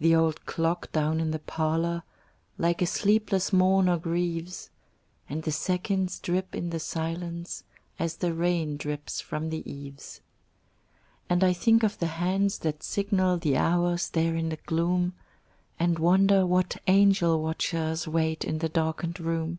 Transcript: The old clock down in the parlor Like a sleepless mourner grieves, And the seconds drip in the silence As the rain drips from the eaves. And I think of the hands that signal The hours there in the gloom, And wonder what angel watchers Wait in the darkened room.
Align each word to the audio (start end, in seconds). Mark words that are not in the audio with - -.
The 0.00 0.14
old 0.16 0.46
clock 0.46 0.90
down 0.92 1.20
in 1.20 1.30
the 1.30 1.38
parlor 1.38 2.04
Like 2.56 2.80
a 2.80 2.86
sleepless 2.86 3.52
mourner 3.52 3.98
grieves, 3.98 4.70
And 5.28 5.42
the 5.42 5.52
seconds 5.52 6.18
drip 6.18 6.54
in 6.54 6.70
the 6.70 6.80
silence 6.80 7.62
As 7.98 8.16
the 8.16 8.32
rain 8.32 8.78
drips 8.78 9.20
from 9.20 9.50
the 9.50 9.62
eaves. 9.70 10.22
And 11.28 11.44
I 11.44 11.52
think 11.52 11.82
of 11.82 11.98
the 11.98 12.06
hands 12.16 12.60
that 12.60 12.82
signal 12.82 13.36
The 13.36 13.58
hours 13.58 14.08
there 14.08 14.36
in 14.36 14.48
the 14.48 14.56
gloom, 14.56 15.12
And 15.78 15.98
wonder 15.98 16.46
what 16.46 16.78
angel 16.86 17.42
watchers 17.42 18.08
Wait 18.08 18.46
in 18.46 18.60
the 18.60 18.70
darkened 18.70 19.20
room. 19.20 19.58